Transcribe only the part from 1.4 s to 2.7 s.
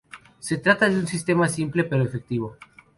simple pero efectivo.